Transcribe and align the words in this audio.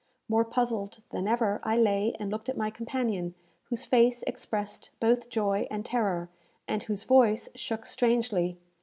More 0.27 0.43
puzzled 0.43 1.03
than 1.11 1.27
ever, 1.27 1.59
I 1.61 1.77
lay 1.77 2.15
and 2.19 2.31
looked 2.31 2.49
at 2.49 2.57
my 2.57 2.71
companion, 2.71 3.35
whose 3.65 3.85
face 3.85 4.23
expressed 4.23 4.89
both 4.99 5.29
joy 5.29 5.67
and 5.69 5.85
terror, 5.85 6.27
and 6.67 6.81
whose 6.81 7.03
voice 7.03 7.49
shook 7.53 7.85
strangely. 7.85 8.57